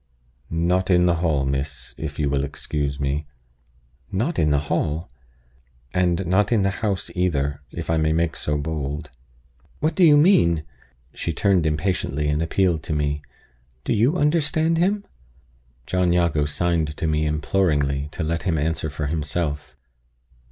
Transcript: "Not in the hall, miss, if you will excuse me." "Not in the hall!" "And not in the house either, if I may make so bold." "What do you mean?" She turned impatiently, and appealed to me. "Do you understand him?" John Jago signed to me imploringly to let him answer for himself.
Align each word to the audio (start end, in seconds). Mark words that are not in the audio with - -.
"Not 0.49 0.89
in 0.89 1.05
the 1.05 1.17
hall, 1.17 1.45
miss, 1.45 1.93
if 1.95 2.17
you 2.17 2.27
will 2.27 2.43
excuse 2.43 2.99
me." 2.99 3.27
"Not 4.11 4.39
in 4.39 4.49
the 4.49 4.61
hall!" 4.71 5.11
"And 5.93 6.25
not 6.25 6.51
in 6.51 6.63
the 6.63 6.71
house 6.81 7.11
either, 7.13 7.61
if 7.69 7.87
I 7.87 7.97
may 7.97 8.11
make 8.11 8.35
so 8.35 8.57
bold." 8.57 9.11
"What 9.79 9.93
do 9.93 10.03
you 10.03 10.17
mean?" 10.17 10.63
She 11.13 11.31
turned 11.31 11.67
impatiently, 11.67 12.29
and 12.29 12.41
appealed 12.41 12.81
to 12.85 12.93
me. 12.93 13.21
"Do 13.83 13.93
you 13.93 14.17
understand 14.17 14.79
him?" 14.79 15.05
John 15.85 16.11
Jago 16.11 16.45
signed 16.45 16.97
to 16.97 17.05
me 17.05 17.27
imploringly 17.27 18.09
to 18.13 18.23
let 18.23 18.41
him 18.41 18.57
answer 18.57 18.89
for 18.89 19.05
himself. 19.05 19.77